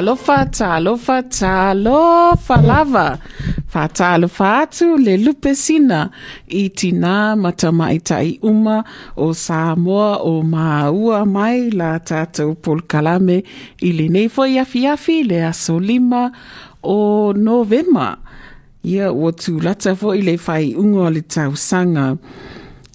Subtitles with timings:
[0.00, 3.18] Talofa, talofa, talofa lava.
[3.68, 6.08] Fatalofa atu le lupesina
[6.48, 8.82] i tina matamaitai uma
[9.16, 13.42] o Samoa o maua mai la tātou polkalame
[13.82, 16.30] i le nei foi afi afi le aso lima
[16.82, 18.16] o novema.
[18.82, 22.14] Ia o tūlata fo i le whai ungo le tausanga.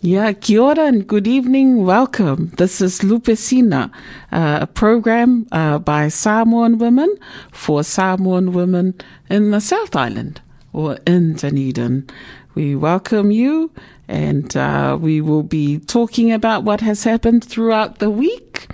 [0.01, 1.85] Yeah, kia ora and good evening.
[1.85, 2.51] Welcome.
[2.57, 3.91] This is Lupe Sina,
[4.31, 7.15] uh, a program uh, by Samoan women
[7.51, 8.93] for Samoan women
[9.29, 10.41] in the South Island
[10.73, 12.07] or in Dunedin.
[12.55, 13.71] We welcome you
[14.07, 18.67] and uh, we will be talking about what has happened throughout the week.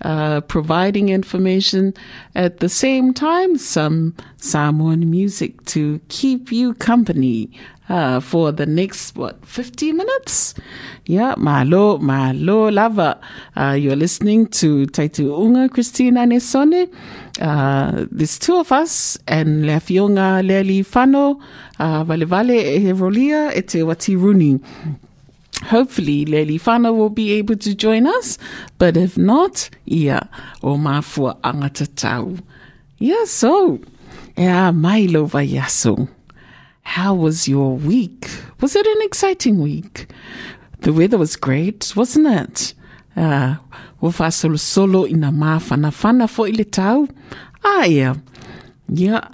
[0.00, 1.94] Uh, providing information
[2.34, 7.48] at the same time, some Samoan music to keep you company
[7.88, 10.54] uh, for the next, what, 50 minutes?
[11.06, 13.20] Yeah, malo, malo lava.
[13.56, 16.90] Uh, you're listening to Taitu Unga, Christina Nesone.
[17.40, 21.40] Uh, there's two of us, and Le Fionga Leli Fano,
[21.78, 24.62] uh, Vale Vale e Herolia, e Te Watiruni.
[25.64, 28.38] Hopefully, Leli Fana will be able to join us,
[28.78, 30.20] but if not, yeah,
[30.62, 32.36] o mafua angata tau.
[32.98, 33.80] Yeah, so,
[34.36, 36.08] yeah, mai lova yaso.
[36.84, 38.30] How was your week?
[38.60, 40.06] Was it an exciting week?
[40.80, 42.74] The weather was great, wasn't it?
[43.16, 43.56] Uh,
[44.02, 47.08] ua solo solo ina mā whana whana fo i le tau.
[47.86, 48.14] Yeah.
[48.92, 49.30] Ia,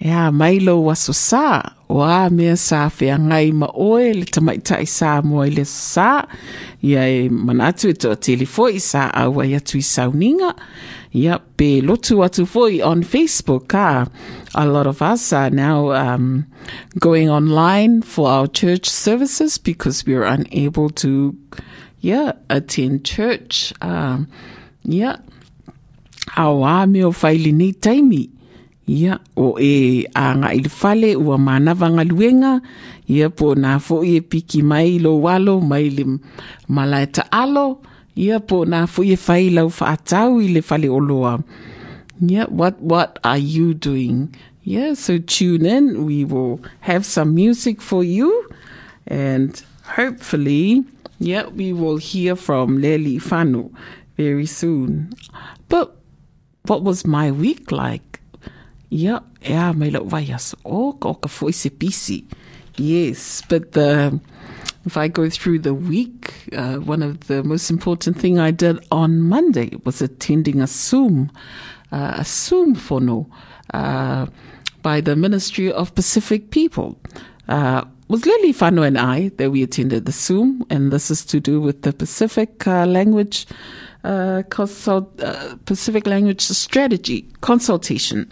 [0.00, 4.84] ia mai lo waso sā, o a mea sā whea ngai ma oe le tamaitai
[4.84, 6.26] sā mua i sā.
[6.84, 10.52] Ia e manatu e toa telefoi sā aua i atu i.
[11.14, 14.06] Ia, pe lotu atu foi on Facebook ka.
[14.54, 16.46] A lot of us are now um,
[16.98, 21.36] going online for our church services because we are unable to,
[22.00, 23.74] yeah, attend church.
[23.82, 24.28] Um,
[24.84, 25.16] yeah.
[26.36, 28.30] Me o whaili ni taimi.
[28.88, 31.36] Ia, o e a ngā ili whale ua
[32.04, 32.60] luenga,
[33.06, 36.18] ia po nā fo i e piki mai lo walo, mai le
[36.68, 37.78] malai ta alo,
[38.16, 41.38] ia po nā fo i e whai lau whaatau i le whale oloa.
[42.20, 44.34] Yeah, what what are you doing?
[44.62, 46.06] Yeah, so tune in.
[46.06, 48.30] We will have some music for you,
[49.06, 49.60] and
[49.96, 50.84] hopefully,
[51.18, 53.70] yeah, we will hear from Lely Fanu
[54.16, 55.12] very soon.
[55.68, 55.96] But
[56.66, 58.20] what was my week like?
[58.88, 60.54] Yeah, yeah, my little vayas.
[60.64, 61.14] Oh, ka
[61.50, 62.24] se.
[62.76, 64.20] Yes, but the
[64.84, 68.84] if I go through the week, uh, one of the most important thing I did
[68.90, 71.30] on Monday was attending a Zoom,
[71.92, 73.28] uh, a Zoom fono
[73.72, 74.26] uh,
[74.82, 76.98] by the Ministry of Pacific People.
[77.48, 81.40] Uh, was Lily Fano and I that we attended the Zoom, and this is to
[81.40, 83.46] do with the Pacific uh, language
[84.04, 88.30] uh, consult, uh, Pacific language strategy consultation.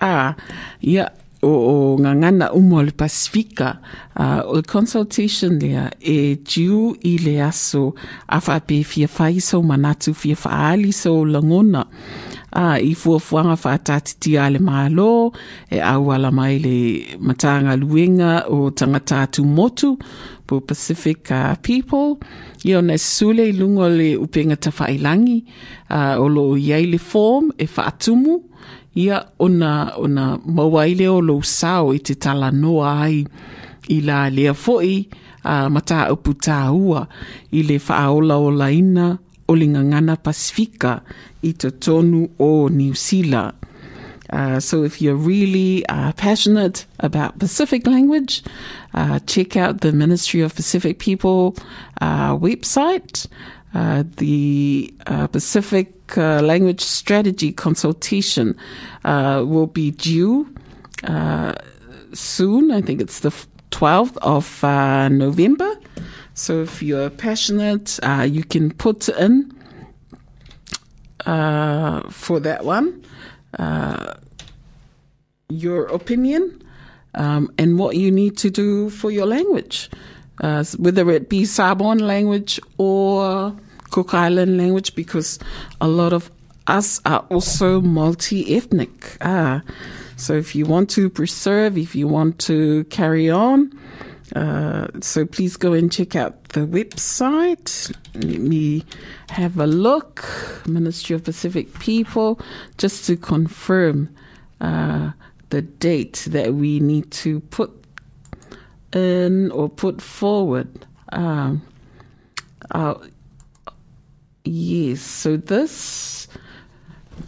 [0.00, 0.36] Ah,
[0.82, 1.12] ia
[1.42, 3.76] o, o ngā ngana umo le Pasifika,
[4.16, 7.92] uh, o le consultation lea e jiu i le aso
[8.28, 10.36] a whape fia whai so manatu fia
[10.92, 11.86] so langona.
[12.52, 15.32] a i fuafuanga whaatati ale malo
[15.70, 19.98] e au ala mai le matanga luenga o atu motu
[20.46, 22.18] po Pacific uh, people
[22.64, 25.44] i ona sule i lungo le upenga ta whailangi
[25.90, 28.42] uh, o lo iai le form e whaatumu
[28.94, 33.24] ia ona ona mawaile o lo sao i te tala noa ai
[33.88, 35.08] i la lea foi
[35.44, 37.06] uh, mata upu tā ua
[37.52, 41.00] i le whaaola o le ngangana Pasifika
[41.42, 43.54] i te tonu o New Zealand.
[44.32, 48.42] Uh, so if you're really uh, passionate about Pacific language,
[48.94, 51.54] uh, check out the Ministry of Pacific People
[52.00, 53.26] uh, website.
[53.74, 54.92] Uh, the
[56.16, 58.56] uh, Language Strategy consultation
[59.04, 60.52] will be due
[62.12, 62.70] soon.
[62.70, 63.32] I think it's the
[63.70, 64.62] 12th of
[65.10, 65.78] November.
[66.34, 69.52] So if you're passionate, you can put in
[71.24, 73.04] for that one
[75.52, 76.62] your opinion
[77.14, 79.90] um, and what you need to do for your language,
[80.40, 83.56] uh, whether it be Samoan language or
[83.92, 85.38] Cook Island language, because
[85.80, 86.30] a lot of
[86.66, 89.16] us are also multi ethnic.
[89.20, 89.62] Ah,
[90.16, 93.70] so if you want to preserve, if you want to carry on,
[94.34, 97.94] uh, so please go and check out the website.
[98.14, 98.84] Let me
[99.30, 100.24] have a look.
[100.66, 102.40] Ministry of Pacific People,
[102.78, 104.08] just to confirm.
[104.60, 105.12] Uh,
[105.52, 107.70] the date that we need to put
[108.94, 110.86] in or put forward.
[111.12, 111.60] Um,
[112.70, 112.94] uh,
[114.44, 116.28] yes, so this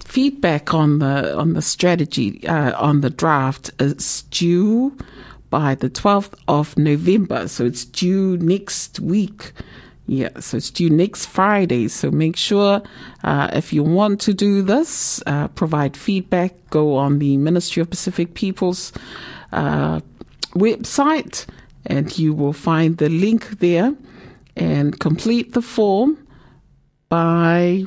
[0.05, 4.97] feedback on the on the strategy uh, on the draft is due
[5.51, 7.47] by the 12th of November.
[7.47, 9.53] So it's due next week.
[10.07, 11.89] Yeah, so it's due next Friday.
[11.89, 12.83] So make sure
[13.23, 17.89] uh, if you want to do this, uh, provide feedback, go on the Ministry of
[17.89, 18.93] Pacific Peoples
[19.53, 20.01] uh,
[20.55, 21.47] website
[21.87, 23.95] and you will find the link there
[24.57, 26.19] and complete the form
[27.15, 27.85] by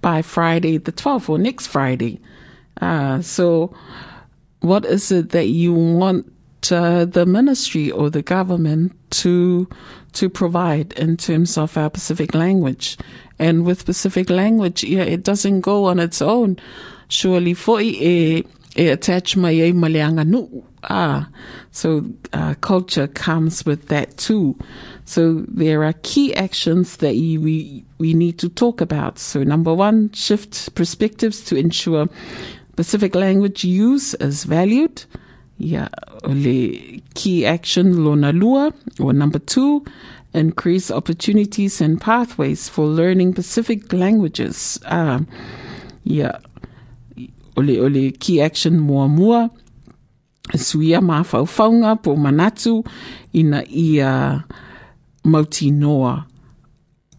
[0.00, 2.20] by Friday the 12th or next Friday.
[2.80, 3.72] Uh, so
[4.60, 6.26] what is it that you want
[6.72, 9.68] uh, the ministry or the government to
[10.12, 12.98] to provide in terms of our Pacific language.
[13.38, 16.58] And with Pacific language, yeah, it doesn't go on its own.
[17.08, 18.44] Surely for e,
[18.76, 20.64] attach mai e maleanga nu.
[20.84, 21.28] Ah,
[21.70, 24.56] so uh, culture comes with that too.
[25.10, 29.18] So there are key actions that we we need to talk about.
[29.18, 32.08] So number one, shift perspectives to ensure
[32.76, 35.04] Pacific language use is valued.
[35.58, 35.88] Yeah,
[36.22, 38.72] le key action lona lua.
[39.00, 39.84] Or number two,
[40.32, 44.78] increase opportunities and pathways for learning Pacific languages.
[44.84, 45.22] Uh,
[46.04, 46.38] yeah,
[47.56, 49.50] ole ole key action mua mua.
[50.54, 52.86] Suia ma whauwhaunga po manatu
[53.34, 54.44] ina ia
[55.24, 56.24] mauti noa.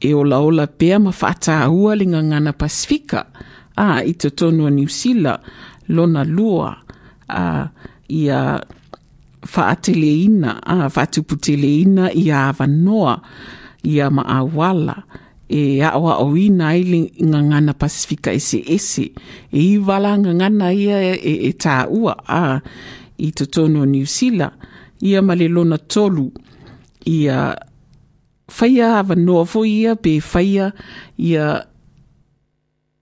[0.02, 3.26] E ola ola pēr ma whata ua linga ngana Pasifika.
[3.78, 5.40] Ah, i te tonua New Zealand
[5.88, 6.76] lona lua.
[7.30, 7.68] A
[8.10, 8.60] i a
[9.42, 13.22] whaateleina, a whatuputeleina i a avanoa
[13.84, 15.04] ia maawala
[15.50, 19.12] e awa o ina i le ngangana Pasifika ese ese.
[19.52, 22.62] E i wala ngangana ia e, e, e tā ua a
[23.18, 24.54] i te tonua New Zealand
[25.02, 26.32] ia ma le lona tolu.
[27.06, 27.56] Ia
[28.60, 30.72] whaia awa noa fo ia pe whaia
[31.18, 31.66] ia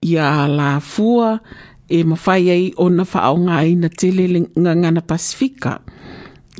[0.02, 1.40] ia la fua
[1.88, 5.80] e mawhai ai o na whaao ngā ina tele le ngangana Pasifika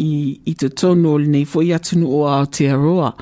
[0.00, 3.12] i, i te tono o nei fo i atunu o Aotearoa.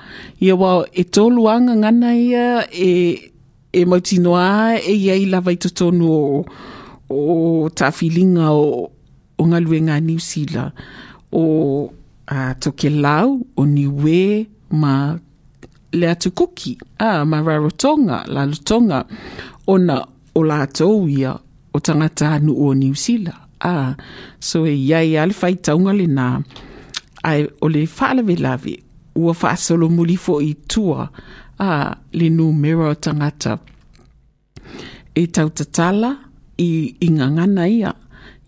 [0.40, 3.32] Ia wao e tolu anga ngana ia e,
[3.72, 6.44] e mautinoa e ia i lava i te tono o,
[7.10, 8.90] o tawhilinga o,
[9.38, 10.72] o ngaluenga New Zealand
[11.32, 11.42] o
[12.30, 15.18] uh, toke lau o niwe ma
[15.92, 19.04] le atu kuki a ma rarotonga la lutonga
[19.66, 20.66] ona o la
[21.08, 21.38] ia
[21.74, 23.36] o tangata anu o New Zealand.
[23.60, 23.94] A
[24.40, 26.42] so e iai ale fai taunga le nā.
[27.24, 28.74] Ai o le whaalawe lawe
[29.14, 31.08] ua whaasolo muli fo i tua.
[31.58, 33.58] A le numero tangata.
[35.14, 36.16] E tautatala
[36.58, 37.94] i, i ngangana ia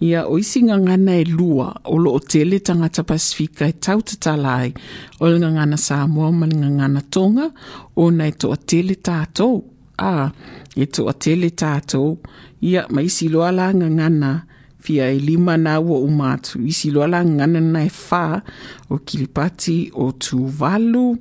[0.01, 4.73] ia o isi ngangana e lua o lo tele tangata Pasifika e tautatala ai
[5.21, 7.53] o le ngangana Samoa ma le ngangana Tonga
[7.97, 9.65] o na e toa tele tātou.
[9.99, 10.33] A
[10.77, 12.17] e toa tele tātou.
[12.65, 14.47] Ia ma isi loa la ngangana
[14.81, 16.65] fia e lima na ua umatu.
[16.65, 18.41] Isi loa la ngana na e wha
[18.89, 21.19] o kilipati o tuvalu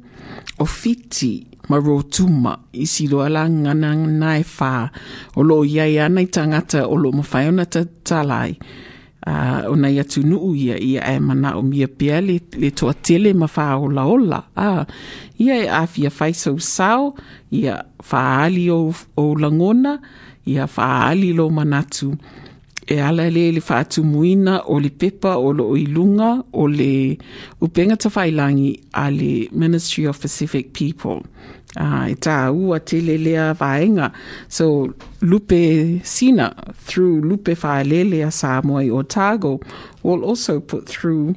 [0.59, 2.59] o fiti ma rotuma.
[2.73, 4.89] Isi loa la ngana na e wha
[5.35, 8.57] o lo iai ana i tangata o lo mawhaiona ta talai.
[9.27, 12.71] Uh, o na ia tu nuu ia ia e mana o mia pia le, le
[12.71, 14.39] toa tele ma wha ola ola.
[14.57, 14.83] Uh,
[15.38, 17.13] ia e a fia whai sau sao,
[17.51, 18.93] ia wha ali o,
[19.35, 19.99] langona,
[20.47, 22.15] ia wha ali lo manatu.
[22.89, 27.17] E ala le le whaatu muina o le pepa o lo ilunga o le
[27.62, 31.22] upenga tawhailangi a le Ministry of Pacific People.
[31.77, 34.12] Uh, e tā ua te vaenga.
[34.48, 39.60] So Lupe Sina, through Lupe Whaelele a Samoa Otago,
[40.01, 41.36] will also put through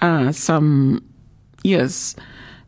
[0.00, 1.02] uh, some,
[1.62, 2.16] yes,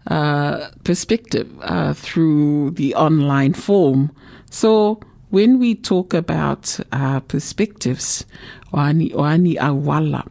[0.09, 4.11] uh, perspective uh, through the online form.
[4.51, 5.01] So
[5.33, 8.25] when we talk about uh, perspectives,
[8.73, 10.23] oani, oani awala,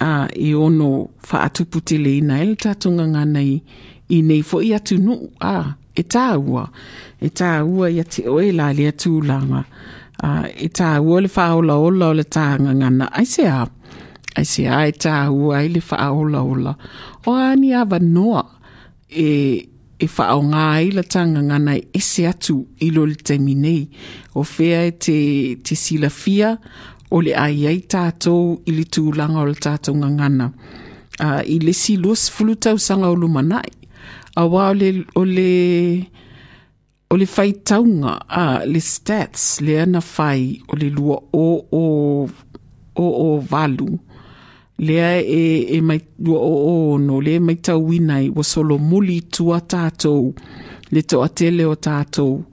[0.00, 3.62] uh, e ono whaatuputele ina ele tātunga ngana i,
[4.22, 6.66] nei fo i atu nu, uh, e tā ua,
[7.20, 9.62] e tā ua i ate oe la le atūlanga,
[10.22, 13.62] uh, e tā ua le whaola ola o le tāanga ngana, ai se a,
[14.36, 16.76] ai se a e tā ua i le whaola ola,
[17.24, 18.44] oani awa noa,
[19.08, 19.30] e,
[19.98, 23.88] e whaao ngā ila tanga ngana e ese atu i lo le nei.
[24.34, 26.56] O whea e te, te sila fia
[27.10, 30.52] o le ai ai tātou i li tūlanga o le tātou ngangana.
[31.16, 33.70] Uh, I le si luas fulu tau sanga o lumanai.
[34.36, 36.04] A wā o le, o le,
[37.08, 42.28] o le whai taunga, uh, le stats, le ana whai o le lua o, o,
[42.94, 43.96] o, o valu
[44.78, 46.54] lea e, e mai ua o
[46.94, 50.34] o no le mai tauina i wa solo muli tua tātou.
[50.90, 52.44] Le to atele o tātou.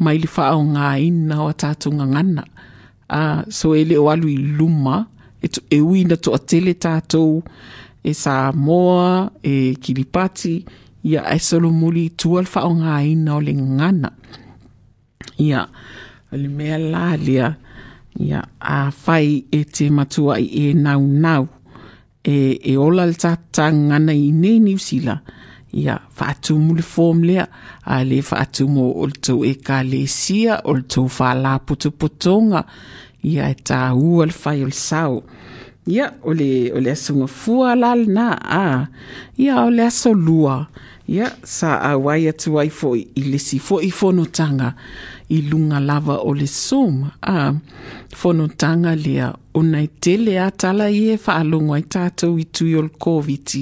[0.00, 2.44] Mai li whao ngā ina o tātou ngangana.
[3.10, 5.06] Uh, so e o alu i luma.
[5.42, 7.40] E, to, e uina to atele tātou.
[8.04, 10.60] E sa moa e kiripati.
[11.04, 14.12] Ia e solo muli tua le whao ngā ina o le ngana.
[15.40, 15.64] Ia
[16.32, 17.54] le mea la lea
[18.18, 21.48] ia a whai e te matua i e nau nau
[22.24, 25.20] e, e ola le tatangana i nei Zealand
[25.72, 27.46] ia whaatumu le form lea
[27.84, 32.64] a le whaatumu o le tau e ka le sia o le tau whala putuputonga
[33.22, 35.22] ia e tā ua le whai o sao
[35.86, 38.86] ia o le, o le asunga fua lal na a.
[39.38, 40.68] Ia o le aso lua.
[41.08, 44.74] Ia sa a wai atu ai fo i lesi fo i fonotanga
[45.30, 47.54] i lunga lava o le Zoom a
[48.14, 52.88] fonotanga lea o nei tele a tala i e whaalongo i tātou i tui o
[52.88, 53.54] COVID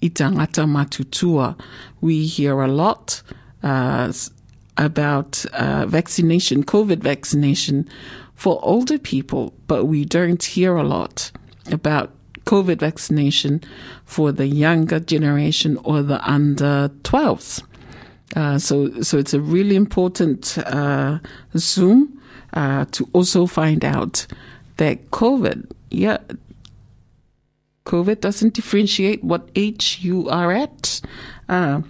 [0.00, 1.54] i tangata matutua.
[2.00, 3.22] We hear a lot
[3.62, 4.12] uh,
[4.76, 7.88] about uh, vaccination, COVID vaccination
[8.34, 11.30] for older people, but we don't hear a lot
[11.70, 12.10] about
[12.46, 13.60] COVID vaccination
[14.04, 17.62] for the younger generation or the under 12s.
[18.36, 21.18] Uh, so, so it's a really important uh,
[21.56, 22.20] Zoom
[22.52, 24.26] uh, to also find out
[24.76, 26.18] that COVID, yeah,
[27.86, 31.00] COVID doesn't differentiate what age you are at.
[31.48, 31.82] Uh,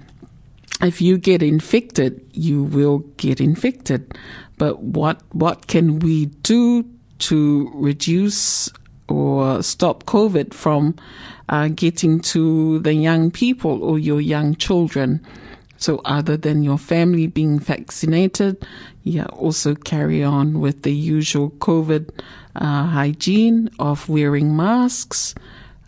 [0.82, 4.16] if you get infected, you will get infected.
[4.56, 6.84] But what what can we do
[7.18, 8.70] to reduce
[9.08, 10.94] or stop COVID from
[11.48, 15.24] uh, getting to the young people or your young children.
[15.80, 18.62] So, other than your family being vaccinated,
[19.02, 22.10] yeah, also carry on with the usual COVID
[22.54, 25.34] uh, hygiene of wearing masks,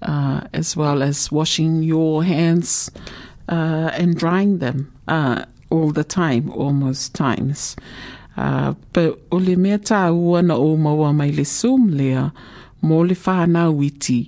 [0.01, 2.91] uh, as well as washing your hands
[3.51, 7.77] uh, and drying them uh, all the time, almost times.
[8.39, 12.31] Uh, but o le mea tā ua na o maua mai le Zoom lea,
[12.81, 14.25] mo le whānau witi,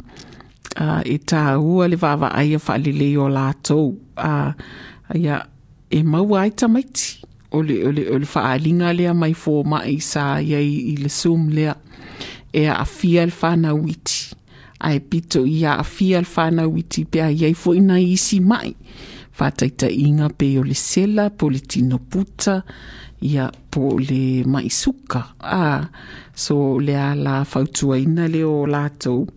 [0.77, 3.97] uh, e tā ua le vava aia whaalile o lātou.
[4.19, 4.53] Uh,
[5.17, 5.41] ia,
[5.95, 7.23] e maua ai tamaiti.
[7.51, 11.09] O le, o le, o le whaalinga lea mai fō mai sa iai i le
[11.09, 11.75] Zoom lea.
[12.53, 14.35] E a fia le whānau witi.
[14.81, 18.75] Ai pito ia a fia le whānau witi pe a iai fo ina isi mai.
[19.39, 22.61] Whātaita inga pe o le sela, po le tino puta,
[23.23, 25.23] ia po le maisuka.
[25.41, 25.87] Ah,
[26.35, 29.29] so le a la fautua ina le o lātou.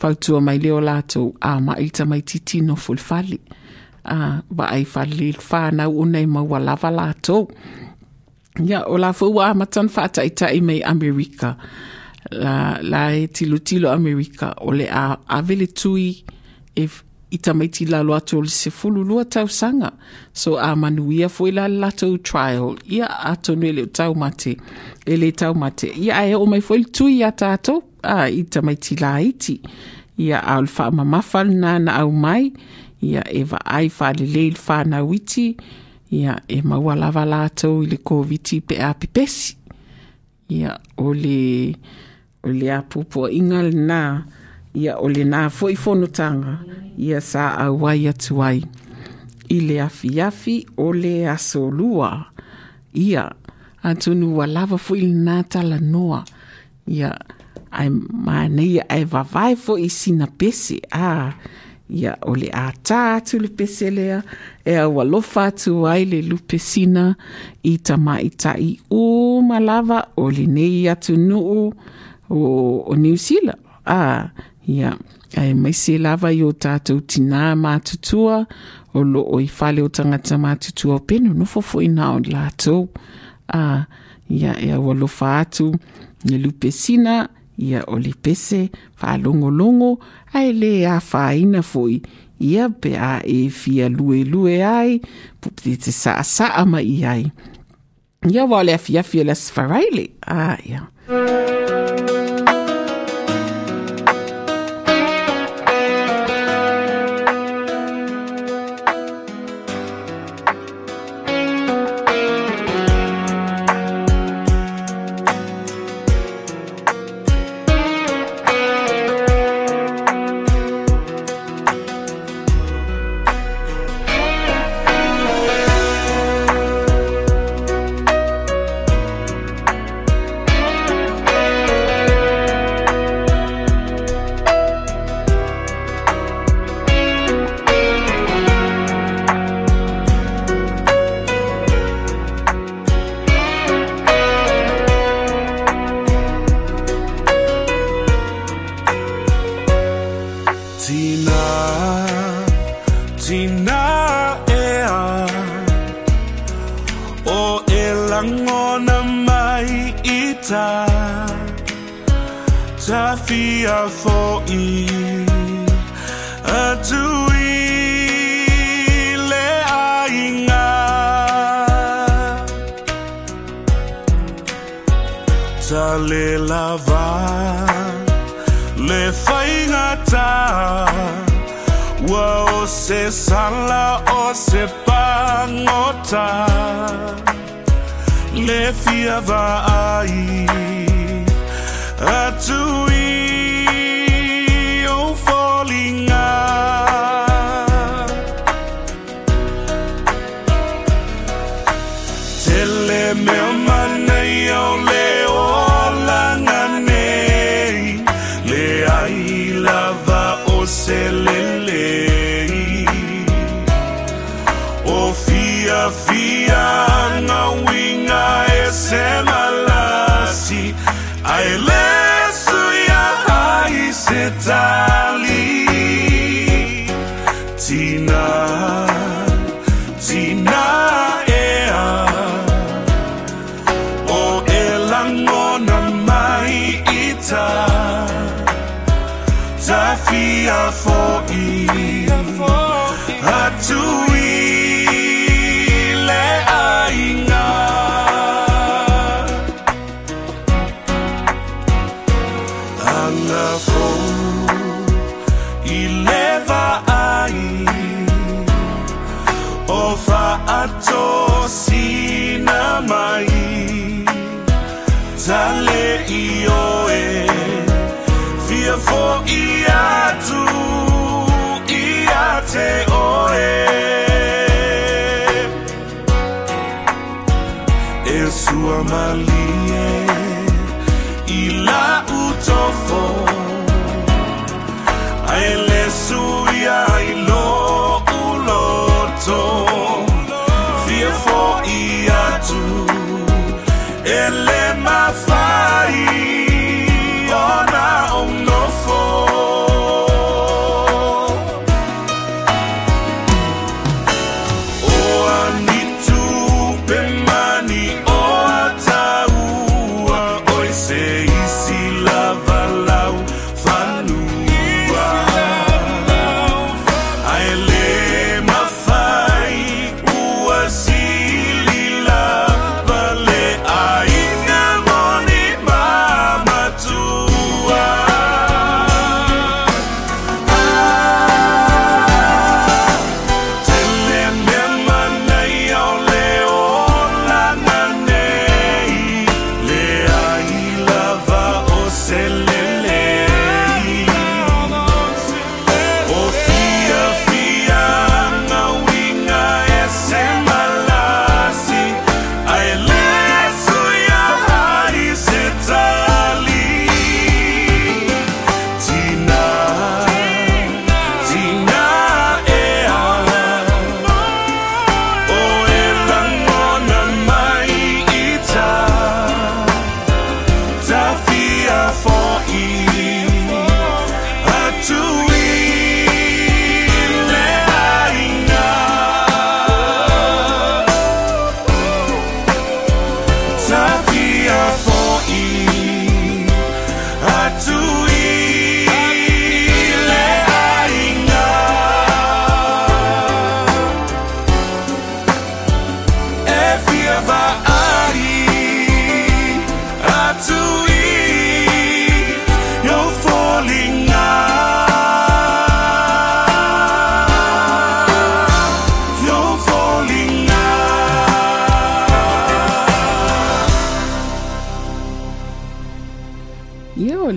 [0.00, 1.34] Fautua mai le o lātou.
[1.40, 2.76] Ah, ma ita mai titino
[4.08, 7.50] Ah, ba ai fali whānau unei maua lava lātou.
[8.64, 11.52] Ia, o la fua amatan whātaita i mei Amerika.
[12.32, 14.54] La, la e tilo tilo Amerika.
[14.64, 16.08] O le a, a vele tui
[16.74, 16.88] e
[17.30, 18.40] i tamaiti lalo atu
[19.04, 19.92] lua tau sanga.
[20.32, 21.28] So a manuia
[21.68, 22.78] la trial.
[22.88, 24.56] Ia ato nui le tau mate.
[25.06, 25.92] E le tau mate.
[25.94, 26.62] Ia e o mai
[26.92, 27.82] tui a tato.
[28.02, 29.60] A i tamaiti la iti.
[30.16, 32.52] Ia a le na na au mai.
[33.02, 35.56] Ia e va ai wha le le le wha na witi.
[36.10, 39.56] Ia e maua lava lato i le koviti pe a pipesi.
[40.48, 41.74] Ia o le
[42.42, 44.24] o le apupo ingal na
[44.74, 46.58] ia o le nā foi fonotanga
[46.96, 48.62] ia sa auai atu ai.
[49.48, 52.26] I le afi afi o le aso lua
[52.94, 53.30] ia
[53.82, 56.24] atunu wa lava foi le nā tala noa
[56.86, 57.12] ia
[57.70, 61.32] ai manei ai vavai fo i sina pese a
[61.88, 64.20] ia o le a tā atu le pese lea
[64.64, 67.14] e a walofa atu ai le lupe sina
[67.64, 71.72] i tama i tai o malava o le nei atu nuu
[72.28, 72.38] o,
[72.84, 73.58] o New Zealand.
[73.86, 74.28] Ah,
[74.68, 74.92] ia
[75.36, 78.42] ai mai se lava i o tātou tina mātutua
[78.96, 82.88] o lo o i whale o tangata mātutua o penu no fofo i nao lātou
[83.52, 83.84] a
[84.28, 85.72] ia e awa lofa atu
[86.28, 88.70] le lupe sina ia o le pese
[89.02, 89.98] whaalongolongo
[90.32, 92.00] ai le a whaina foi.
[92.40, 95.00] Ia pe a e fia lue lue ai
[95.40, 97.26] pupi te sa sa ama i ai.
[98.30, 100.86] Ia wale a fia fia las wharaile a ia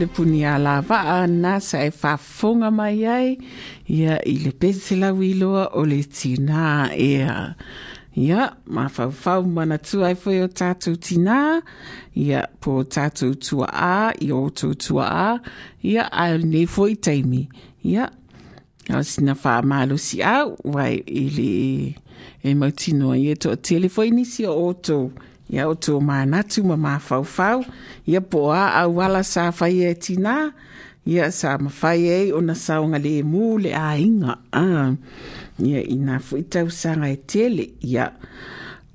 [0.02, 3.30] le puni a la waa na sa e whafonga mai ai
[3.86, 7.54] ia i le pese la wiloa o le tina ea.
[8.18, 11.62] Ia, ma whau whau mana tu ai whai o tātou tina,
[12.18, 15.28] ia po tātou tua a, i o tō tua a,
[15.86, 17.46] ia ai nei fwoi taimi.
[17.94, 18.10] Ia,
[18.90, 21.52] au sina wha malo si au, wai i le
[22.42, 25.00] e mautino i e tō telefoi nisi o o tō.
[25.52, 26.96] Ia o tō mānatu ma mā
[28.08, 30.54] ia po a au ala sa whai e tina,
[31.06, 34.38] ia sa mawhai e o na saonga le mū le a inga.
[34.54, 34.96] Ah.
[35.60, 38.08] Ia i nā fuitau sanga e tele, ia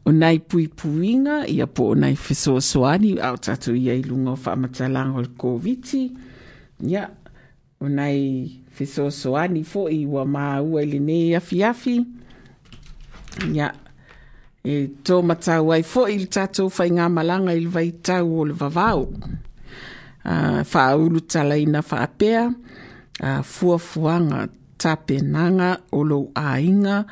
[0.07, 4.33] o nai pui puinga, ia po o nai whesoa soani, au tatu ia i lunga
[4.33, 6.11] o whaamatalanga o le COVID-19.
[6.89, 7.09] Ia,
[7.81, 11.99] o nai whesoa soani fo i wa māua i le ne afi afi.
[13.53, 13.75] Ia,
[14.67, 14.77] e
[15.07, 20.61] tomatau ai foʻi i le tatou faigā malaga i le vaitau o le vavao uh,
[20.73, 24.49] faaulu talaina faapea uh, fuafuaga
[24.79, 27.05] tapenaga o lou aiga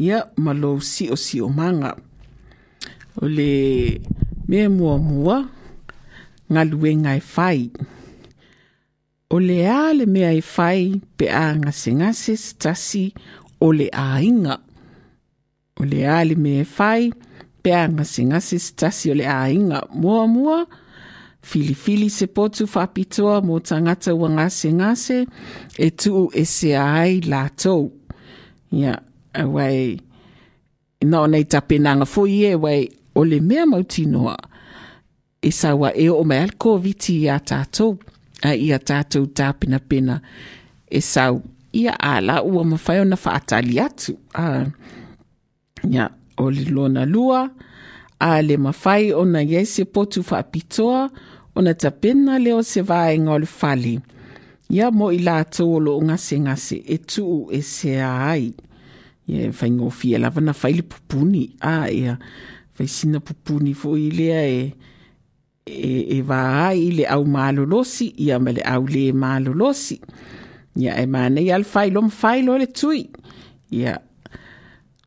[0.00, 1.92] ia ma lou siʻosiʻomaga
[3.20, 3.52] o le
[4.48, 5.36] mea muamua
[6.48, 7.68] galuega e fai
[9.32, 13.04] o le ā le mea e fai pe a gasegase se tasi
[13.60, 14.56] o le aiga
[15.80, 17.12] O le a le mea e whai
[17.62, 19.86] pe a ngase ngase o le ainga.
[19.94, 20.66] Mua mua,
[21.42, 25.26] fili fili se potu whapitoa mo tangata ua ngase ngase
[25.78, 27.92] e tuu e se ai la tau.
[28.72, 28.98] Ia,
[29.44, 30.00] wai,
[31.02, 34.36] o nei tapenanga fo ie wai o le mea mautinoa
[35.42, 37.98] e sawa e o mai alko viti i a tātou
[38.42, 40.20] a i a tātou tāpina pena
[40.90, 44.16] e sau ia ala ua mawhai o na atu.
[44.34, 44.66] A,
[45.90, 47.50] ia, o le lona lua,
[48.22, 51.10] a le mawhai o na iese potu whaapitoa
[51.54, 53.98] o na tapena leo se vaenga o le whali.
[54.72, 58.52] Ia mo i lātou o lo ngase ngase e tuu e se ai.
[59.28, 61.50] Ia e whaingo fia lava na whaile pupuni.
[61.60, 62.16] A ia
[62.78, 64.62] whaisina pupuni fo i lea e
[65.66, 68.12] e, e wā ai i le au mālolosi.
[68.24, 70.00] Ia ma le au le mālolosi.
[70.80, 73.04] Ia e mana i al whailo ma whailo le tui.
[73.76, 73.98] Ia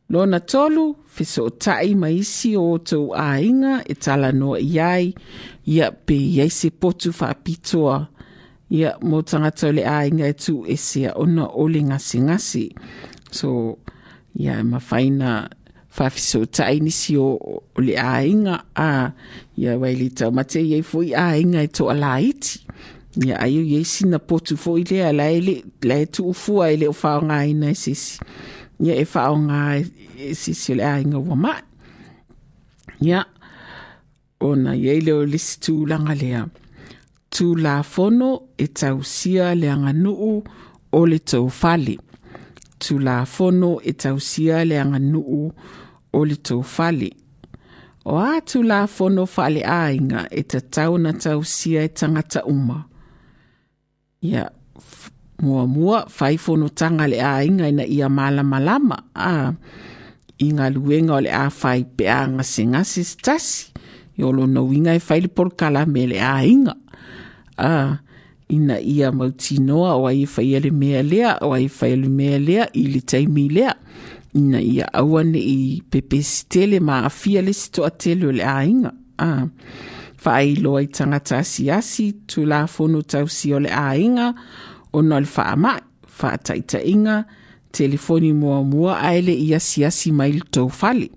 [0.08, 5.14] Lona tolu, fiso tai ma isi o tau a e tala noa iai,
[5.66, 8.06] ia pe iai se potu faapitoa
[8.70, 12.74] ia mo tangata le a e tu e sea ona o le ngasi ngasi.
[13.30, 13.78] So,
[14.34, 15.50] ia e mawhaina
[15.96, 17.38] whawhiso tai nisi o,
[17.74, 18.22] o le a
[18.74, 19.12] a
[19.56, 22.20] ia waili tau mate iai fui a e to ala.
[23.16, 26.76] Ia ayo iai sina potu foʻi lea lai e le, la e tu ufua e
[26.76, 28.20] le o whao ina e sisi.
[28.80, 29.60] Ia e whao ngā
[30.20, 31.62] e sisi le a ua mai.
[33.00, 33.24] Ia,
[34.40, 36.46] ona iei leo lisi tū langa lea.
[37.56, 40.42] La fono e tausia le anga nuu
[40.92, 41.96] o le fale.
[43.00, 45.52] La fono e tausia le anga nuu
[46.12, 47.10] o le fale.
[48.04, 52.44] O a tu la fono fale a inga e ta tau na tausia e tangata
[52.44, 52.88] uma.
[54.22, 54.50] Ia,
[55.42, 58.96] mua mua, fai fono tanga le a inga ina ia mala malama.
[59.14, 59.52] A,
[60.38, 63.72] inga luenga o le a fai pe a ngase ngase stasi.
[64.16, 66.74] Iolo no winga e fai le porkala me le a inga
[67.58, 67.98] a
[68.48, 72.86] ina ia mautinoa o ai whai mea lea, o ai whai ale mea lea i
[72.86, 73.74] le taimi lea.
[74.34, 78.92] Ina ia awane i pepe stele ma afia le sito tele o le a inga.
[79.18, 79.48] A,
[80.24, 84.34] whai loa i tangata asiasi tu la fono tausi o le a inga, A
[85.02, 85.80] no le wha mai,
[86.20, 87.24] wha taita inga,
[87.72, 91.10] telefoni mua mua aile i asi asi mai le tau fale.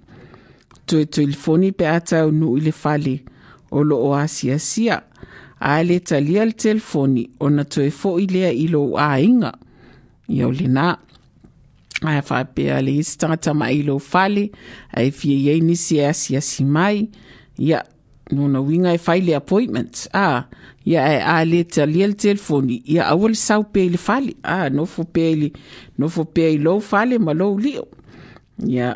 [0.85, 3.19] Tu e telefoni pe atau nu i le fale,
[3.71, 5.03] o lo o asi asia,
[5.59, 9.53] a le talia le telefoni o na toe fo i lea i lo a inga.
[10.29, 10.89] Ia o le nā.
[11.99, 14.47] A e whapea le isi tangata mai i lo fale,
[14.95, 17.09] a e fie iei nisi e asi asi mai.
[17.59, 17.83] Ia,
[18.31, 20.07] nuna winga e whai le appointment.
[20.13, 20.45] A,
[20.85, 22.81] ia e a le talia le telefoni.
[22.85, 24.35] Ia awal sau pe le fale.
[24.43, 25.51] A, no fo pe li,
[25.97, 27.87] no fo pe i lo fale ma lo lio.
[28.67, 28.95] Ia,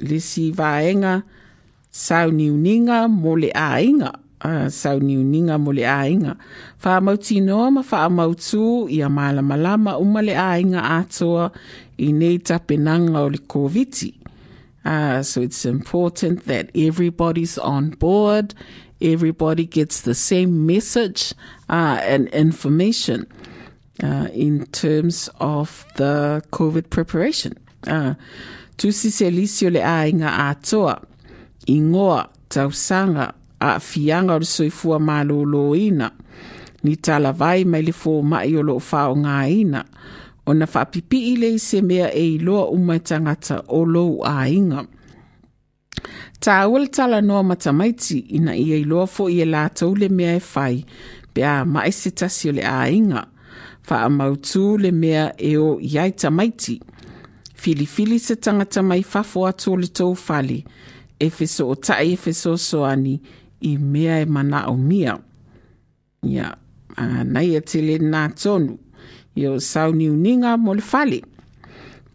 [0.00, 1.22] le si vaenga
[1.90, 4.12] sau niuninga mo le a inga
[4.44, 6.36] uh, sau niuninga mo le ainga.
[6.84, 11.50] Wha mautinoa ma wha mautu i a malama lama uma le ainga atoa
[11.98, 14.20] i nei tapenanga o le COVID.
[14.84, 18.52] Uh, so it's important that everybody's on board,
[19.04, 21.34] everybody gets the same message
[21.68, 23.26] uh, and information
[24.02, 27.52] uh, in terms of the COVID preparation.
[27.86, 28.14] Uh,
[28.76, 31.02] tusi se lisio le ainga atoa,
[31.68, 36.10] ingoa, tausanga, a fianga o le soifua malolo ina.
[36.82, 39.84] Ni tala vai mai le fō mai o lo whao ngā ina.
[40.46, 44.48] O i le se mea e i loa umai tangata o lo a
[46.42, 50.42] Tāua le tala noa matamaiti ina ia iloa fo i e lātou le mea e
[50.54, 50.82] whai
[51.34, 53.22] pe a mai se tasi o le ainga, inga.
[53.88, 56.80] Wha a le mea e o iai tamaiti.
[57.54, 60.64] Filifili se tangata mai fafo atu le tau fali.
[61.18, 63.20] E feso o tai e feso soani
[63.60, 65.18] i mea e mana o mia.
[66.22, 66.56] Ia,
[66.98, 68.78] uh, nei e tele nā tonu,
[69.36, 71.20] i o sauni uninga mo le fale.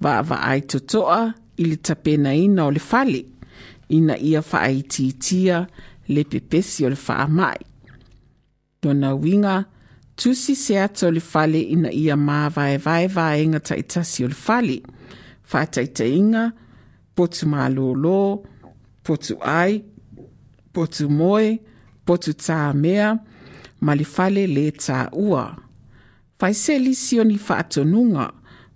[0.02, 3.26] Va va ai totoa i le tapena ina o le fale,
[3.90, 5.68] ina ia fa ai titia
[6.08, 7.60] le pepesi o le fa mai.
[8.82, 9.66] Dona winga,
[10.16, 14.28] tusi se ato le fale ina ia maa vae vae vae inga ta itasi o
[14.32, 14.80] le fale.
[15.44, 16.52] Fa taita inga,
[17.16, 17.46] potu
[18.04, 18.44] lo,
[19.04, 19.84] potu ai,
[20.74, 21.60] potu moe,
[22.06, 23.18] potu tā mea,
[23.82, 25.56] ma fale le tā ua.
[26.40, 28.32] Fai se lisio ni whaatonunga,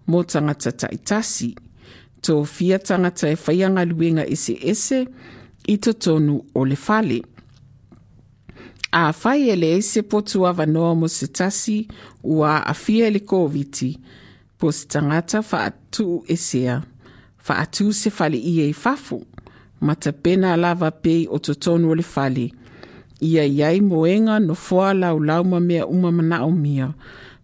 [0.07, 1.55] mō tangata taitasi,
[2.23, 5.05] tō fia tangata e whaianga luenga ese ese,
[5.67, 7.21] i to tonu o le fale.
[8.91, 11.87] A whai e le ese potu awa noa mo se tasi,
[12.23, 13.91] ua a fia le kōviti,
[14.57, 16.81] po se tangata whaatu esea,
[17.47, 19.23] whaatu se fale i e fafu
[19.83, 22.51] mata pena lava pei o totonu o le fale.
[23.21, 26.93] Ia iai moenga no foa lau lau ma mea uma mana o mia,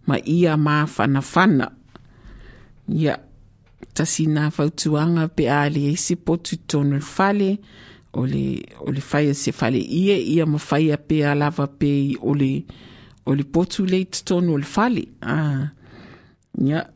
[0.06, 1.70] ma ia maa fana fana.
[2.88, 3.18] Ia,
[3.94, 7.50] tasi nā fautuanga pe a le eisi potu tonu le fale,
[8.12, 8.44] o le,
[8.82, 12.52] o le faya se fale ia, ia ma faya pe a lava pei o le,
[13.26, 15.04] o le potu le tonu o le fale.
[15.22, 15.70] Ah,
[16.58, 16.86] ia,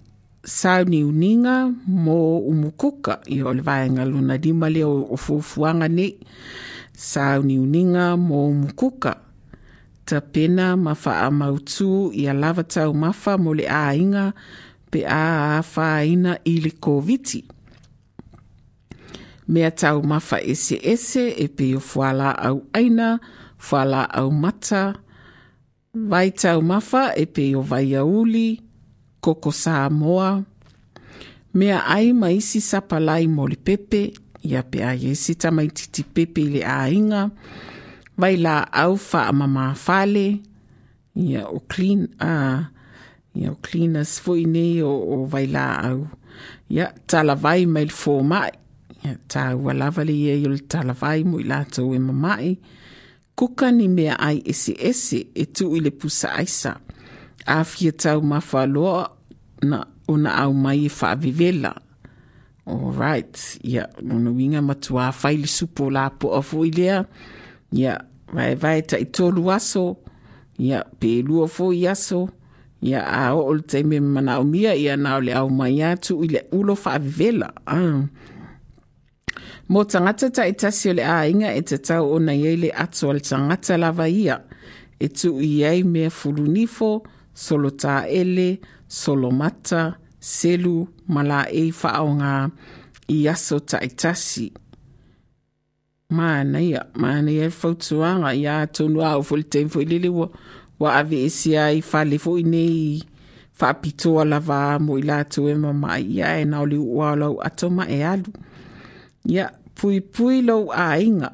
[0.45, 6.15] sau ni uninga mo umukuka i o le vaenga luna lima leo o fufuanga ne
[6.93, 9.17] sau ni uninga mo umukuka
[10.05, 14.37] ta pena ma wha mautu i a lava tau mafa mo le a inga
[14.95, 17.43] pe a a whaina i le COVID-19.
[19.51, 23.19] Mea tau mafa ese ese e pe o whala au aina,
[23.71, 24.95] whala au mata,
[25.93, 28.63] vai tau mafa e pe o vai auli,
[29.21, 30.45] koko Samoa,
[31.55, 34.15] mea ai ma isi sapalai mo le pepe,
[34.47, 37.31] ia pe a yesi tamai titi pepe i le a inga,
[38.17, 40.41] vai la au wha fale,
[41.15, 42.74] ia o clean, a,
[43.35, 46.07] ia o cleaners fui nei o, o vai la au,
[46.71, 48.53] ia tala vai mai le fō mai,
[49.03, 52.01] ia tā ua lava le ia i o le tala vai mo i lātou e
[52.01, 52.55] mamai,
[53.35, 56.77] kuka ni mea ai ese ese e tu i le pusa aisa,
[57.47, 59.11] a fia tau mawhaloa
[59.67, 61.75] na o na au mai e whaavivela.
[62.67, 67.03] Alright, ia, yeah, nono winga matua whaile supo la po a fo ilea,
[67.73, 67.99] ia, yeah,
[68.33, 69.99] vai vai ta i tolu aso,
[70.57, 72.23] ia, yeah, pe lua fo i aso,
[72.85, 75.81] ia, a o o le teime mana o mia, ia na o le au mai
[75.83, 77.49] atu i le ulo whaavivela.
[77.67, 78.05] Ah.
[79.69, 82.57] Mo tangata ta i tasi o le a inga e te tau o na iei
[82.61, 84.37] le atu o le tangata lava ia,
[85.01, 87.01] e tu i iei mea fulunifo,
[87.33, 92.37] solo tā ele, solo mata, selu, mala e whao ngā
[93.09, 94.53] i aso ta i tasi.
[96.15, 100.13] Mana ia, mana ia fautuanga i a tonu au fuli te fui lili
[100.79, 103.03] wa, ave esi ai whale fui nei
[103.61, 108.03] whaapitoa lava mo i lātu e mama ia e nao li ua lau atoma e
[108.03, 108.33] alu.
[109.31, 111.31] Ia, pui pui lau a inga,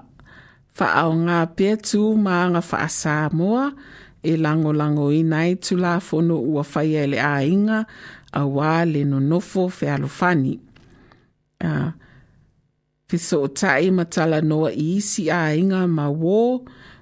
[0.78, 3.70] whaao ngā pia tū maa ngā whaasa moa,
[4.22, 7.84] e lango lango i nai tu la fono ua whai ele a inga
[8.36, 10.58] a wā le no nofo fe alofani.
[11.64, 11.90] Uh,
[13.10, 16.42] Fiso o tai matala noa i isi a inga ma wō,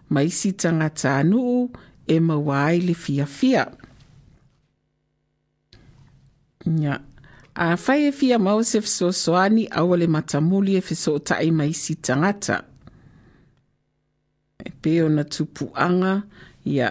[0.08, 1.68] ma isi tangata anuu
[2.08, 3.64] e ma wai le fia fia.
[6.66, 7.00] Nya.
[7.54, 11.50] A whai e fia mau se fiso soani awa le matamuli e fiso o tai
[11.50, 12.64] ma isi tangata.
[14.58, 16.22] E peo na tupu anga,
[16.64, 16.90] ia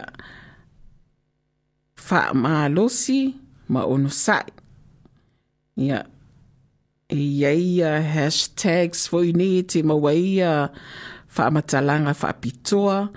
[1.95, 3.35] fa maalosi
[3.69, 4.49] ma ono sai.
[5.77, 6.05] Ia
[7.09, 7.21] e
[7.55, 10.69] ia hashtags foi ni te mawaia
[11.27, 13.09] fa matalanga fa pitoa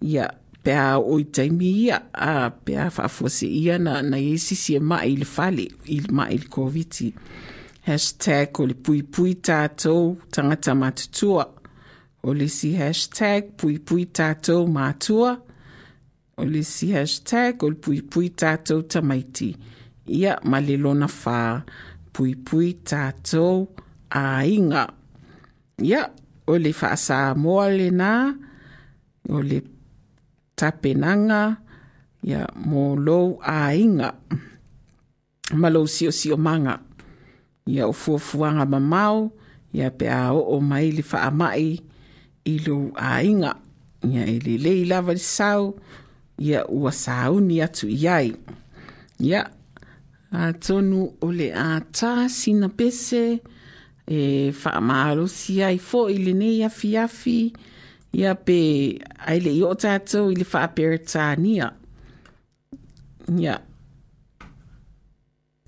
[0.00, 4.78] ia pea o i taimi ia a pea fa fose ia na na isi si
[4.78, 7.00] ma i le fale i ma i le covid.
[7.86, 11.48] Hashtag o le pui pui tātou tangata matutua
[12.22, 15.34] o le si hashtag pui pui tātou matua
[16.38, 19.50] o le si hashtag o le pui pui tātou tamaiti.
[20.06, 21.62] Ia ma le lona whā.
[22.12, 23.66] Pui pui tātou
[24.12, 24.86] a inga.
[25.82, 26.02] Ia
[26.46, 28.12] o le wha sa moa le nā,
[29.30, 29.62] o le
[30.62, 31.58] tapenanga,
[32.22, 34.14] ia mō lou a inga.
[35.58, 36.78] Ma lou si o si o manga.
[37.66, 39.32] Ia o fuafuanga ma mau,
[39.74, 41.66] ia pe a o o mai le wha mai
[42.46, 43.56] i lou a inga.
[44.06, 45.74] Ia e lava le sau,
[46.38, 48.34] ia ua sauni atu iai.
[49.22, 49.42] Ia,
[50.32, 53.42] a tonu o le a tā sina pese,
[54.06, 57.52] e wha maaro si ai fo i le nei afi afi,
[58.12, 58.58] ia pe
[59.26, 61.70] ai le i o tātou i le wha peretania.
[63.32, 63.56] Ia,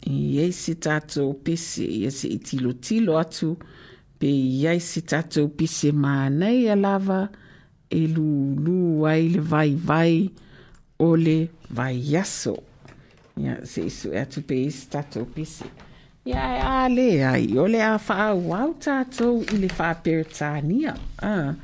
[0.05, 3.55] iei se tātou pese, ia se i tilo atu,
[4.21, 7.25] pe iai se tātou pese mānei a lava,
[7.89, 10.29] e lu ai le vai vai,
[10.99, 11.39] o le
[11.71, 12.59] vai yaso.
[13.41, 15.67] Ia, se isu e atu pe se tatou pese.
[16.25, 20.95] Ia, e a le ai, o le a faaauau au tatou i le wha peritania.
[21.23, 21.55] Ah,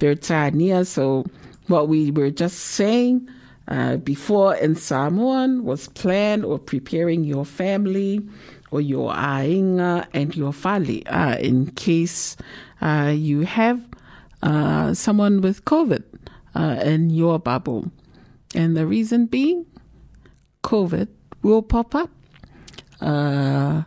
[0.00, 1.24] peritania, so
[1.68, 3.28] what we were just saying
[3.68, 8.20] uh, before in Samoan was plan or preparing your family
[8.72, 12.36] or your ainga and your fali uh, in case
[12.80, 13.80] uh, you have
[14.42, 16.02] uh, someone with COVID
[16.54, 17.90] uh, in your bubble.
[18.54, 19.66] And the reason being,
[20.64, 21.08] COVID
[21.42, 22.10] will pop up
[23.00, 23.82] uh,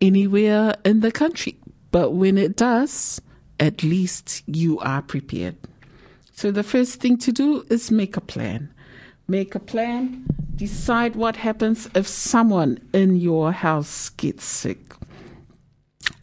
[0.00, 1.58] anywhere in the country.
[1.90, 3.20] But when it does,
[3.60, 5.56] at least you are prepared.
[6.32, 8.72] So the first thing to do is make a plan.
[9.28, 14.94] Make a plan, decide what happens if someone in your house gets sick.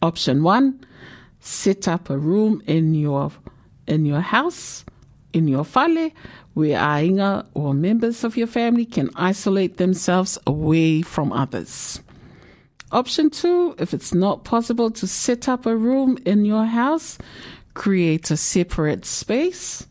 [0.02, 0.84] Option one,
[1.40, 3.32] set up a room in your
[3.86, 4.84] in your house,
[5.32, 6.10] in your fale,
[6.52, 12.02] where ainga or members of your family can isolate themselves away from others.
[12.90, 17.18] Option two, if it's not possible to set up a room in your house,
[17.74, 19.86] create a separate space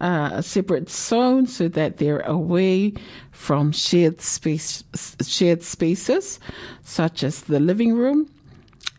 [0.00, 2.94] uh, a separate zone so that they're away
[3.32, 4.82] from shared space,
[5.22, 6.40] shared spaces
[6.82, 8.30] such as the living room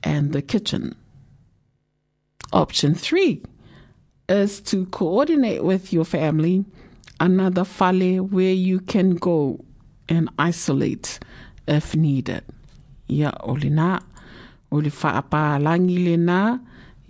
[0.04, 0.96] and the kitchen.
[2.54, 3.42] Option three
[4.30, 6.66] is to coordinate with your family
[7.20, 9.64] another fale where you can go
[10.08, 11.20] and isolate
[11.68, 12.44] if needed.
[13.12, 13.92] Ia o le nā,
[14.72, 16.42] o le whaapālangi le nā,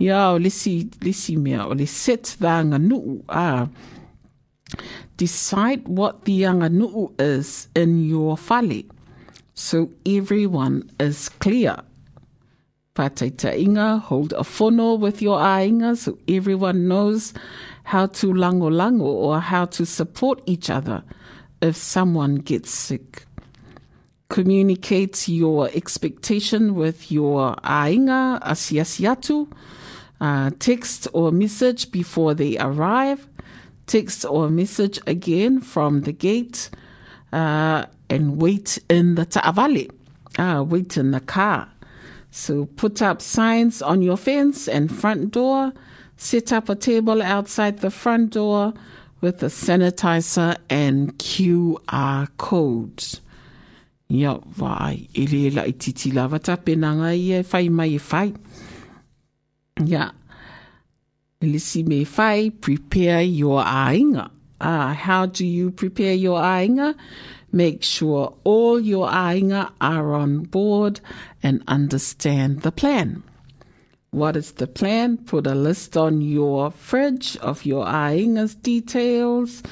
[0.02, 0.76] ia o lisi,
[1.06, 3.22] lisi mea, o le set the anga nuu.
[3.28, 3.68] Ah,
[5.16, 8.82] decide what the anga nuu is in your fale
[9.54, 11.76] so everyone is clear.
[12.94, 17.32] Pataitainga, hold a funnel with your ainga so everyone knows
[17.84, 21.02] how to lango lango or how to support each other
[21.60, 23.24] if someone gets sick.
[24.32, 29.46] Communicate your expectation with your ainga asiasiatu.
[30.22, 33.28] Uh, text or message before they arrive.
[33.86, 36.70] Text or message again from the gate.
[37.30, 39.90] Uh, and wait in the ta'avale.
[40.38, 41.68] Uh, wait in the car.
[42.30, 45.74] So put up signs on your fence and front door.
[46.16, 48.72] Set up a table outside the front door
[49.20, 53.21] with a sanitizer and QR codes.
[54.10, 58.32] Ia, vai, ele la i titi lava tapenanga ia e whai mai e whai.
[59.86, 60.12] Ia,
[61.40, 64.30] ele si me whai, prepare your ainga.
[64.60, 66.94] Ah, how do you prepare your ainga?
[67.52, 71.00] Make sure all your ainga are on board
[71.42, 73.22] and understand the plan.
[74.10, 75.16] What is the plan?
[75.16, 79.62] Put a list on your fridge of your ainga's details,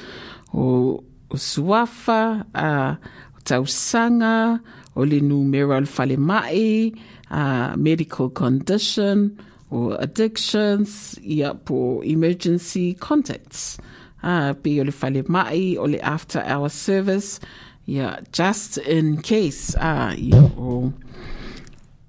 [0.53, 2.95] o suafa, uh,
[3.43, 4.59] tausanga,
[4.95, 6.91] o le numero al fale mai,
[7.29, 9.37] uh, medical condition,
[9.69, 13.77] or addictions, ia po emergency contacts.
[14.23, 17.39] Uh, pe o le fale mai, o le after hour service,
[17.85, 19.75] yeah, just in case.
[19.75, 20.93] Uh, yeah, o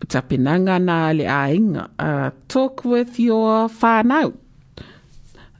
[0.06, 1.88] tapinanga na le ainga.
[1.98, 4.34] Uh, talk with your whānau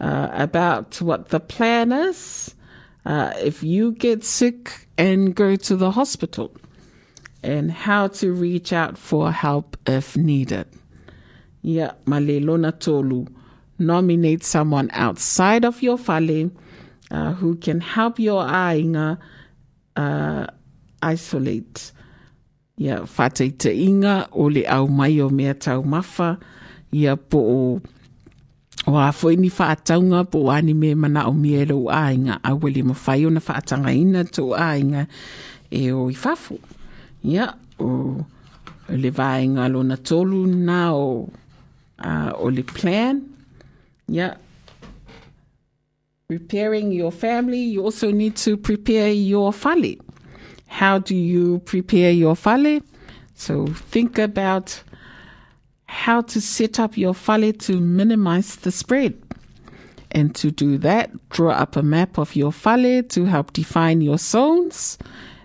[0.01, 2.55] uh, about what the plan is.
[3.05, 6.53] Uh, if you get sick and go to the hospital,
[7.43, 10.67] and how to reach out for help if needed.
[11.63, 13.27] Yeah, malelona tolu.
[13.79, 16.51] Nominate someone outside of your fale
[17.11, 19.19] uh, who can help your ainga
[19.97, 20.47] uh,
[21.03, 21.93] isolate.
[22.79, 26.39] Ia whāteita inga o le au mai o mea tau mafa.
[26.93, 27.81] Ia po
[28.87, 32.83] o a fwoi ni whaataunga po ani me mana o mea lo ainga a wele
[32.83, 35.07] ma whai o na whaatanga ina to ainga
[35.71, 36.59] e o i whafu.
[37.25, 38.27] Ia o
[38.89, 41.31] le vaenga lo na tolu na o
[42.51, 43.23] le plan.
[44.11, 44.37] Ia
[46.29, 49.97] preparing your family, you also need to prepare your fale.
[50.67, 52.81] How do you prepare your fale?
[53.35, 54.83] So think about
[55.93, 59.15] how to set up your fale to minimize the spread.
[60.11, 64.17] And to do that, draw up a map of your fale to help define your
[64.17, 64.97] zones.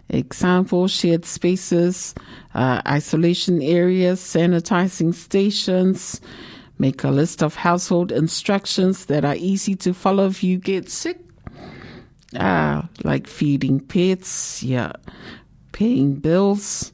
[0.07, 2.15] Example, shared spaces,
[2.55, 6.21] uh, isolation areas, sanitizing stations.
[6.79, 11.19] Make a list of household instructions that are easy to follow if you get sick.
[12.37, 14.93] Ah, like feeding pets, yeah,
[15.73, 16.93] paying bills.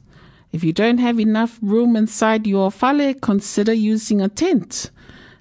[0.54, 4.92] If you don't have enough room inside your fale, consider using a tent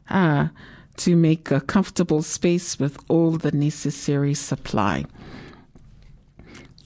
[0.10, 0.50] ah,
[0.98, 5.06] to make a comfortable space with all the necessary supply.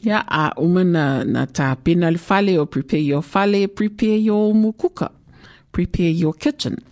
[0.01, 0.51] Yeah, a
[2.17, 5.09] fale or prepare your fale, prepare your mukuka,
[5.71, 6.83] prepare your kitchen.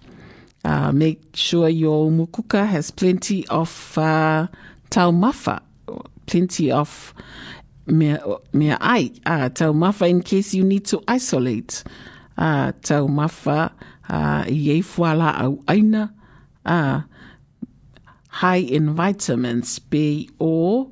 [0.64, 4.48] Uh, make sure your mukuka has plenty of uh,
[4.90, 5.60] taumafa,
[6.28, 7.14] plenty of
[7.88, 8.20] mea,
[8.54, 11.84] mea ai, uh, taumafa in case you need to isolate.
[12.38, 13.72] Uh, taumafa
[14.10, 16.14] uh, i e fuala au aina,
[16.66, 17.02] uh,
[18.30, 20.92] high in vitamins, B or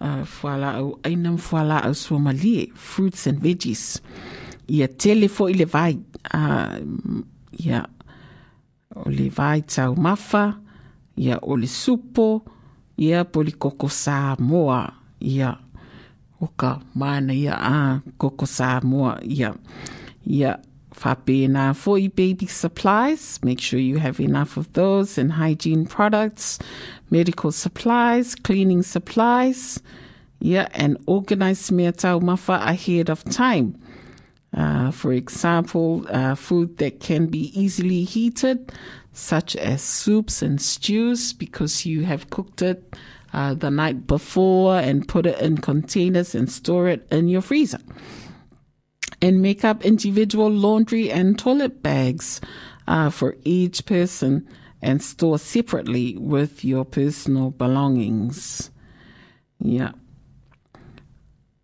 [0.00, 4.00] uh, fuala au aina fuala au suomalie, fruits and veggies.
[4.68, 5.98] Ia tele fo i le vai,
[6.34, 6.78] uh,
[7.58, 7.86] ia
[8.96, 10.56] o le vai tau mafa,
[11.16, 12.42] ia o le supo,
[12.98, 14.82] ia po le koko Samoa,
[15.20, 15.56] ia
[16.40, 19.54] oka mana ia a koko Samoa, ia
[20.26, 20.60] ia
[20.94, 23.38] whapena for your baby supplies.
[23.42, 26.58] Make sure you have enough of those and hygiene products,
[27.10, 29.80] medical supplies, cleaning supplies.
[30.38, 33.80] Yeah, and organize mea tau mafa ahead of time.
[34.54, 38.72] Uh, for example, uh, food that can be easily heated,
[39.12, 42.96] such as soups and stews, because you have cooked it
[43.36, 47.78] uh, the night before and put it in containers and store it in your freezer.
[49.20, 52.40] And make up individual laundry and toilet bags
[52.88, 54.48] uh, for each person
[54.80, 58.70] and store separately with your personal belongings.
[59.60, 59.92] Yeah.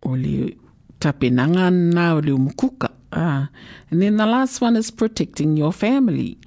[0.03, 0.51] O le
[0.99, 2.91] tapenanga na o le umukuka.
[3.11, 3.49] Ah.
[3.89, 6.37] And then the last one is protecting your family.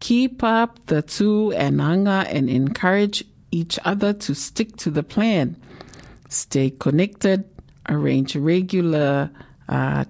[0.00, 5.56] Keep up the two ananga and encourage each other to stick to the plan.
[6.28, 7.44] Stay connected,
[7.88, 9.30] arrange regular
[9.68, 10.04] uh,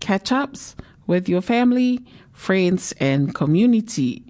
[0.00, 2.00] catch ups with your family,
[2.32, 4.22] friends, and community.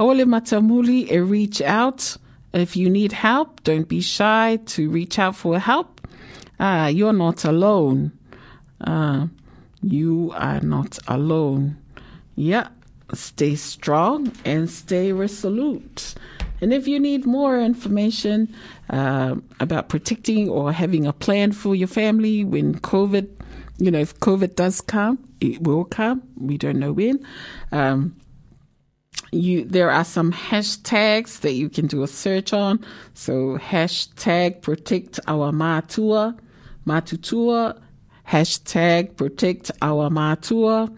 [0.00, 2.16] Ole matamuli e reach out.
[2.52, 6.00] If you need help, don't be shy to reach out for help.
[6.58, 8.12] Ah, you're not alone.
[8.80, 9.26] Uh,
[9.82, 11.76] you are not alone.
[12.36, 12.68] Yeah,
[13.12, 16.14] stay strong and stay resolute.
[16.64, 18.50] And if you need more information
[18.88, 23.28] uh, about protecting or having a plan for your family when COVID,
[23.76, 26.22] you know, if COVID does come, it will come.
[26.38, 27.22] We don't know when.
[27.70, 28.16] Um,
[29.30, 32.82] you there are some hashtags that you can do a search on.
[33.12, 36.34] So hashtag protect our matua,
[36.86, 37.78] matutua,
[38.26, 40.90] hashtag protect our matua,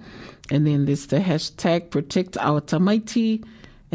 [0.48, 3.44] and then there's the hashtag protect our tamaiti,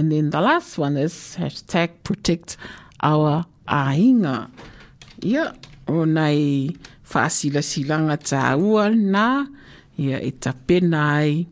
[0.02, 2.58] and then the last one is hashtag protect
[3.04, 4.50] our ainga.
[5.22, 5.54] Yeah,
[5.86, 6.74] o nai
[7.06, 9.46] whaasilasilanga tā ua nā,
[10.02, 11.46] ia e tapena ai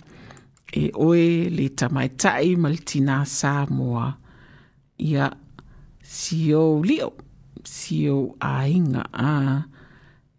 [0.73, 4.07] e oe le tamaitai ma le tina Samoa.
[4.97, 5.29] Ia
[6.01, 7.11] sio lio,
[7.61, 9.35] sio ainga a.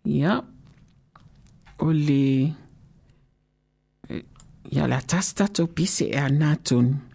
[0.02, 0.34] Ia
[1.78, 2.26] o le
[4.74, 5.00] ia la
[5.54, 7.09] to pise e.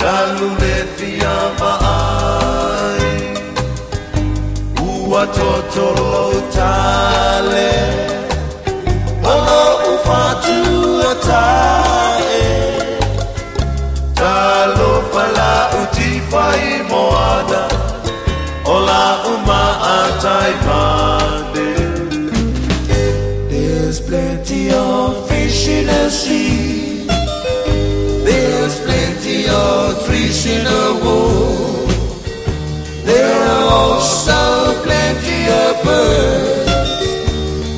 [0.00, 1.36] Talu le fia
[1.92, 3.04] ai
[4.80, 7.72] Ua totoro tale.
[9.32, 10.60] Olo ufatu
[11.26, 12.40] tae
[14.14, 17.62] Talo fala uti fai moana
[18.64, 19.62] Ola uma
[19.98, 21.70] atai mande.
[23.50, 26.59] There's plenty of fish in the sea.
[30.22, 31.88] In the wood.
[33.06, 36.70] There are also plenty of birds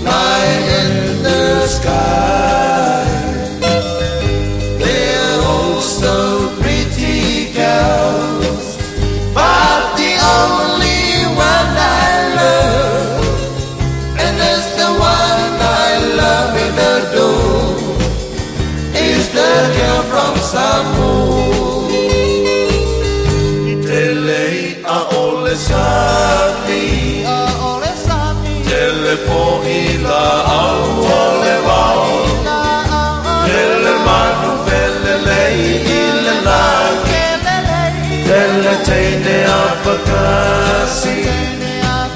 [0.03, 2.32] flying in the sky.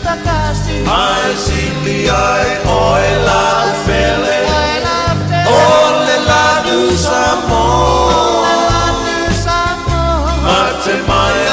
[0.04, 3.44] Takasi Ai sili ai oe la
[3.84, 7.64] fele ai la te Ole la du samo
[8.70, 10.00] la tu samo
[10.46, 11.45] Mate mai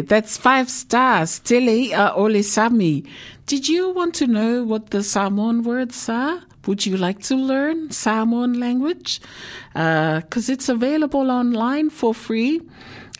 [0.00, 1.38] That's five stars.
[1.40, 3.04] Tele uh, Sami.
[3.46, 6.42] Did you want to know what the Samoan words are?
[6.66, 9.20] Would you like to learn Samoan language?
[9.72, 12.60] Because it's available online for free.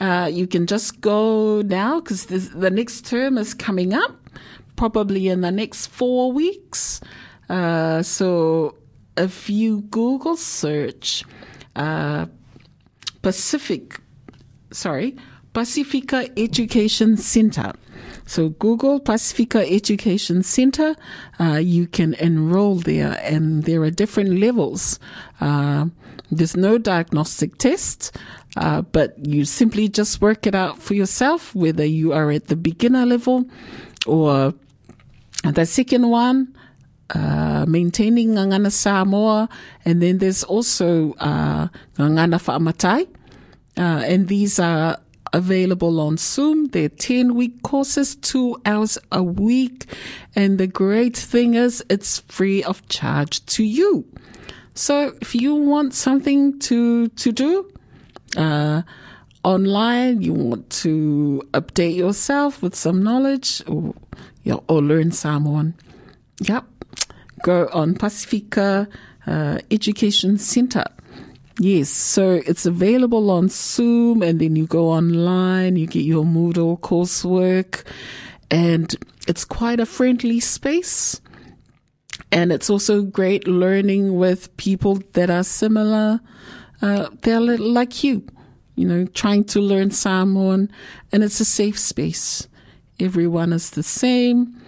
[0.01, 4.29] Uh, you can just go now because the next term is coming up,
[4.75, 7.01] probably in the next four weeks.
[7.49, 8.77] Uh, so
[9.17, 11.25] if you Google search
[11.77, 12.27] uh,
[13.23, 14.01] Pacific
[14.73, 15.17] sorry,
[15.57, 17.73] Pasifika Education Center.
[18.27, 20.95] So Google Pasifika Education Center.
[21.41, 25.01] Uh, you can enroll there, and there are different levels.
[25.41, 25.87] Uh,
[26.31, 28.15] there's no diagnostic test,
[28.59, 32.57] uh, but you simply just work it out for yourself, whether you are at the
[32.57, 33.47] beginner level
[34.07, 34.53] or
[35.43, 36.55] the second one,
[37.15, 39.49] uh, maintaining Ngangana Samoa,
[39.87, 43.09] and then there's also uh, Ngangana Whaamatai.
[43.79, 44.99] Uh, and these are
[45.33, 46.67] available on Zoom.
[46.67, 49.87] They're 10 week courses, two hours a week.
[50.35, 54.07] And the great thing is it's free of charge to you.
[54.75, 57.71] So if you want something to, to do,
[58.37, 58.83] uh,
[59.43, 63.95] online, you want to update yourself with some knowledge or,
[64.43, 65.75] yeah, or learn Samoan.
[66.41, 66.65] Yep.
[67.43, 68.89] Go on Pasifika
[69.27, 70.85] uh, Education Center.
[71.59, 76.79] Yes, so it's available on Zoom, and then you go online, you get your Moodle
[76.79, 77.83] coursework,
[78.51, 78.95] and
[79.27, 81.21] it's quite a friendly space.
[82.31, 86.21] And it's also great learning with people that are similar.
[86.83, 88.27] Uh, they're li- like you,
[88.75, 90.71] you know, trying to learn Samoan,
[91.11, 92.49] and it's a safe space.
[93.01, 94.61] Everyone is the same.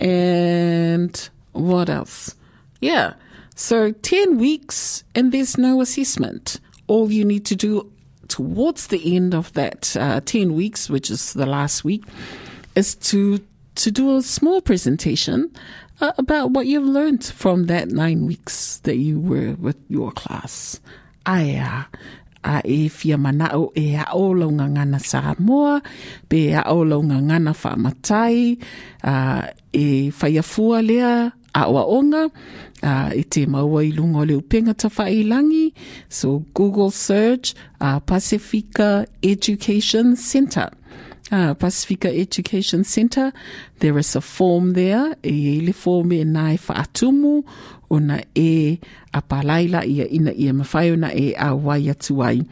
[0.00, 2.34] And what else?
[2.80, 3.14] Yeah.
[3.54, 6.60] So 10 weeks and there's no assessment.
[6.86, 7.90] All you need to do
[8.28, 12.04] towards the end of that uh, 10 weeks, which is the last week,
[12.74, 13.38] is to
[13.76, 15.50] to do a small presentation
[16.00, 20.80] uh, about what you've learned from that nine weeks that you were with your class.
[21.26, 21.86] A
[22.64, 23.18] e fia e
[27.54, 28.58] whaamatai,
[29.02, 32.30] uh, e whaiafua lea a oa onga,
[32.82, 34.88] uh, e te maua i lunga o le upenga ta.
[36.08, 40.70] So Google search uh, Pasifika Education Center.
[41.30, 43.32] Uh, Pasifika Education Center.
[43.78, 45.16] There is a form there.
[45.22, 47.44] E le form e nai whaatumu
[47.90, 48.78] o na e
[49.12, 52.42] apalaila ia ina ia mawhai e a wai atu ai.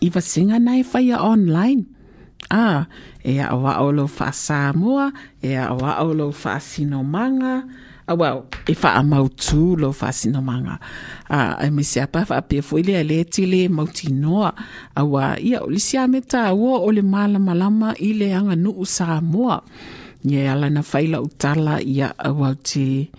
[0.00, 1.86] Singa nai whaia online.
[2.50, 2.86] Ah,
[3.22, 7.64] e a wa o lo wha e a wa o wha
[8.10, 10.78] ah, well, e wha a mautu lo Sinomanga.
[11.30, 14.52] Ah, ai me se apa wha pia fwile a le tile mauti noa.
[14.96, 18.34] A wa, ia, o le sia me tā ua o le mala malama i le
[18.34, 19.62] anga nuu Samoa.
[20.24, 23.10] Nye ala na whaila utala ia a wau te,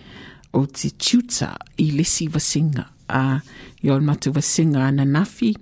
[0.54, 2.86] o tuta i le si vasinga.
[3.10, 3.40] Ah,
[3.82, 5.56] ia o matu vasinga ana nafi.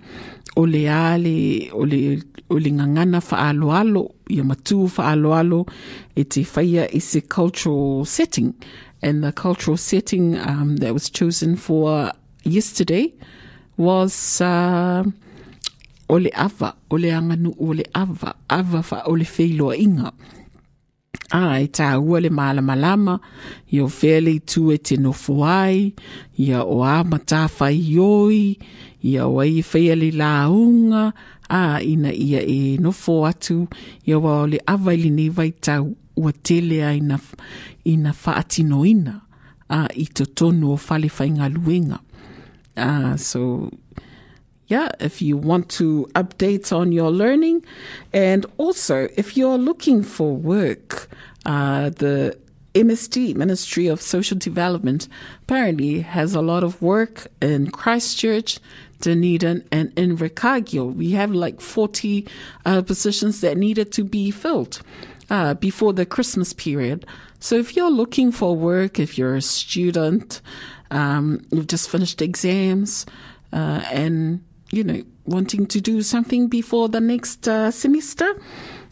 [0.55, 2.19] o le a le o le
[2.49, 5.65] o le ngangana whaaloalo ia matu whaaloalo
[6.15, 8.53] e te whaia i cultural setting
[9.01, 12.11] and the cultural setting um, that was chosen for
[12.43, 13.13] yesterday
[13.77, 15.03] was uh,
[16.09, 20.11] o le ava o le anganu o le ava ava fa inga.
[21.31, 23.19] Ai tā ua le malama lama
[23.69, 25.93] ia o whele i tu e te nofo ai
[26.37, 28.57] ia o a matawhai ioi
[29.03, 31.13] ia o ai whaia le launga
[31.49, 33.67] a ina ia e nofo atu
[34.05, 37.19] ia wa o le awa ili nei vai tau ua tele a ina,
[37.93, 39.21] ina whaatino ina
[39.69, 40.79] a i to tonu o
[41.49, 41.99] luenga
[42.77, 43.71] uh, so
[44.69, 47.65] yeah, if you want to update on your learning.
[48.13, 51.09] And also, if you're looking for work,
[51.45, 52.37] uh, the
[52.75, 55.07] MSD, Ministry of Social Development,
[55.41, 58.59] apparently has a lot of work in Christchurch,
[59.01, 60.93] Dunedin, and in Ricagio.
[60.93, 62.27] We have like 40
[62.65, 64.81] uh, positions that needed to be filled.
[65.30, 67.05] Uh, before the Christmas period.
[67.39, 70.41] So if you're looking for work, if you're a student,
[70.89, 73.05] um, you've just finished exams,
[73.53, 78.41] uh, and you know wanting to do something before the next uh, semester,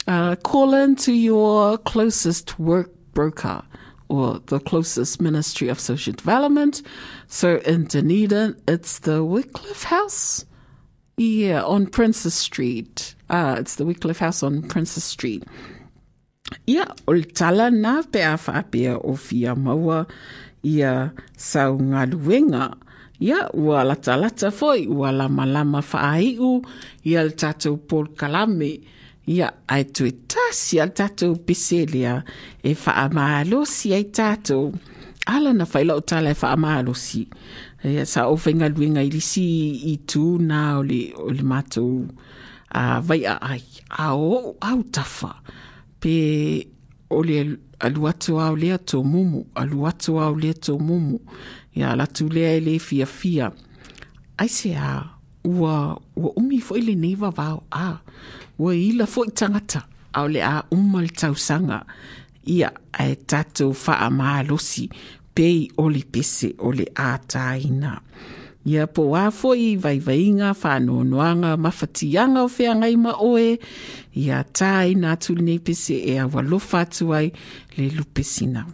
[0.08, 3.64] uh, call in to your closest work broker
[4.10, 6.82] or the closest Ministry of Social Development.
[7.28, 10.46] So in Dunedin, it's the Wycliffe House.
[11.18, 13.16] Yeah, on Princes Street.
[13.30, 15.44] Uh, it's the Wycliffe House on Princes Street.
[16.68, 18.36] Ia, o le tala nā pe a
[19.04, 20.06] o fia maua
[20.64, 22.72] ia sau luenga.
[23.20, 26.62] Ia, ua lata lata foi, ua lama lama whaahiu,
[27.04, 28.78] ia le tātou Paul Kalame.
[29.28, 32.22] Ia, ai tui tasi al tātou piselea
[32.64, 34.72] e whaamalosi ai tātou.
[35.28, 37.28] Ala na whaila o tala e.
[37.84, 39.44] Ia, sa o whainga luenga i risi
[39.92, 42.08] i tū nā o le, o le mātou
[42.72, 43.64] a vai a ai.
[44.00, 45.36] Au tafa.
[46.00, 46.68] Pe
[47.10, 51.20] o le alu atu au lea tō mumu, alu atu au lea tō mumu.
[51.78, 53.52] Ia, latu lea e le fia fia.
[54.38, 55.04] Ai se a,
[55.46, 58.00] ua, ua umi fo ile neiva vau, a,
[58.58, 59.84] ua ila fo i tangata,
[60.14, 61.84] au le a umal le tausanga.
[62.48, 64.88] Ia, e tatou faa maa losi,
[65.36, 67.98] pei o le pese o le a taina.
[68.68, 73.54] Ia po wā foi vaivainga whanonoanga mawhatianga o whea ngai ma oe.
[74.20, 77.32] Ia tai nā tūlinei pese e a walofa atu ai
[77.78, 78.66] le lupesina.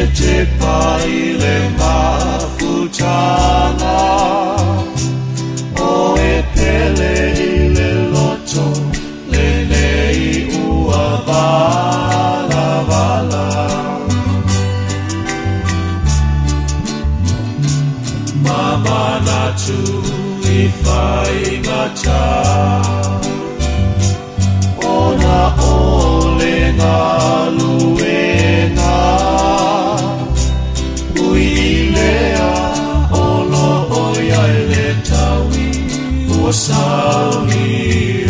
[0.00, 3.18] Te pai le mafutanga
[5.78, 7.12] O e pele
[7.46, 8.66] i le loto
[9.28, 13.48] Le nei ua vala vala
[18.42, 19.80] Mamana tu
[20.48, 22.24] i whai ngata
[24.96, 27.69] Ona ole ngā
[36.50, 38.29] Ua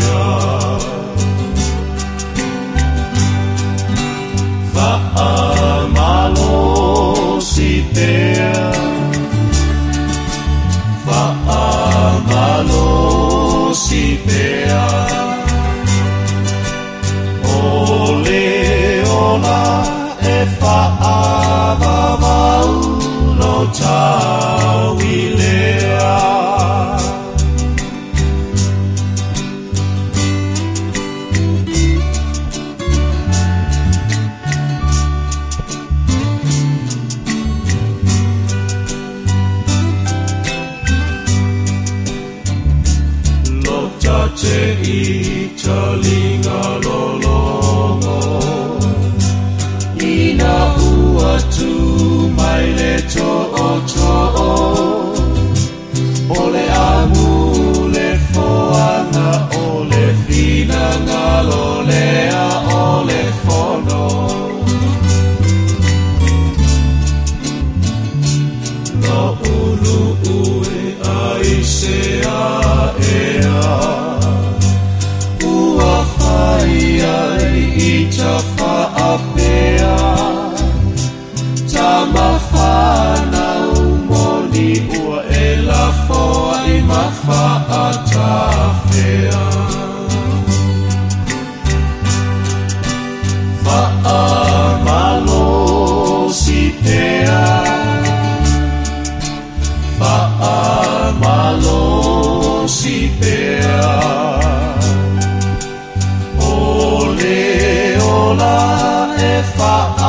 [109.59, 110.00] ola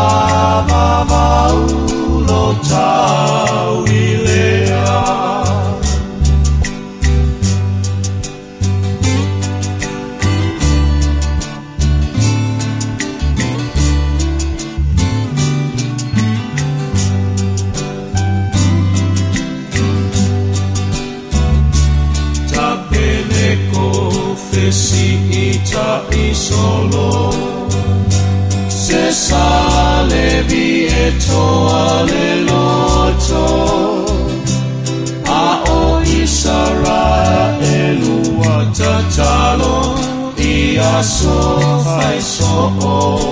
[41.01, 43.30] I a so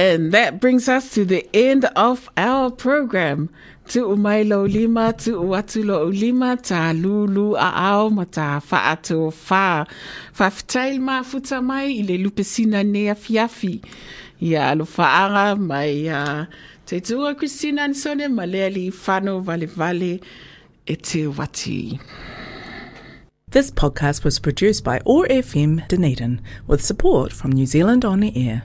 [0.00, 3.50] and that brings us to the end of our program.
[3.86, 9.84] Tu umailo lima, tu uatulo lima, ta lulu a ao ma ta whaato wha.
[10.38, 13.84] Whawhitail ma futa mai i le Lupe Sina nea fiafi.
[14.40, 16.46] Ia alo whaanga mai uh,
[16.86, 20.20] te tua Christina Ansone ma lea li whano vale vale
[20.86, 22.00] e te wati.
[23.50, 28.32] This podcast was produced by OAR FM Dunedin with support from New Zealand On the
[28.48, 28.62] Air.